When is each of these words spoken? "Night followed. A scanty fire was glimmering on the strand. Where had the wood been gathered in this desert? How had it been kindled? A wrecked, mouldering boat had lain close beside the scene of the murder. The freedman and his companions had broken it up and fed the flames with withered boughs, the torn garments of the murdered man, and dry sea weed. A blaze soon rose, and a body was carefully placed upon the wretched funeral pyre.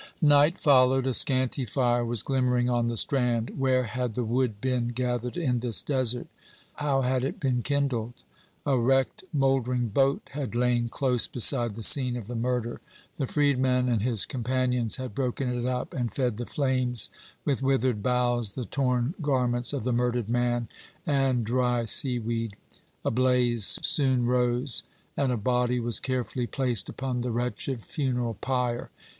"Night 0.23 0.57
followed. 0.57 1.05
A 1.05 1.13
scanty 1.13 1.63
fire 1.63 2.03
was 2.03 2.23
glimmering 2.23 2.71
on 2.71 2.87
the 2.87 2.97
strand. 2.97 3.51
Where 3.59 3.83
had 3.83 4.15
the 4.15 4.23
wood 4.23 4.59
been 4.59 4.87
gathered 4.87 5.37
in 5.37 5.59
this 5.59 5.83
desert? 5.83 6.25
How 6.77 7.01
had 7.03 7.23
it 7.23 7.39
been 7.39 7.61
kindled? 7.61 8.13
A 8.65 8.79
wrecked, 8.79 9.23
mouldering 9.31 9.89
boat 9.89 10.23
had 10.31 10.55
lain 10.55 10.89
close 10.89 11.27
beside 11.27 11.75
the 11.75 11.83
scene 11.83 12.17
of 12.17 12.25
the 12.25 12.35
murder. 12.35 12.81
The 13.17 13.27
freedman 13.27 13.87
and 13.89 14.01
his 14.01 14.25
companions 14.25 14.95
had 14.95 15.13
broken 15.13 15.55
it 15.55 15.67
up 15.67 15.93
and 15.93 16.11
fed 16.11 16.37
the 16.37 16.47
flames 16.47 17.11
with 17.45 17.61
withered 17.61 18.01
boughs, 18.01 18.53
the 18.53 18.65
torn 18.65 19.13
garments 19.21 19.71
of 19.71 19.83
the 19.83 19.93
murdered 19.93 20.29
man, 20.29 20.67
and 21.05 21.45
dry 21.45 21.85
sea 21.85 22.17
weed. 22.17 22.55
A 23.05 23.11
blaze 23.11 23.77
soon 23.83 24.25
rose, 24.25 24.81
and 25.15 25.31
a 25.31 25.37
body 25.37 25.79
was 25.79 25.99
carefully 25.99 26.47
placed 26.47 26.89
upon 26.89 27.21
the 27.21 27.29
wretched 27.29 27.85
funeral 27.85 28.33
pyre. 28.33 28.89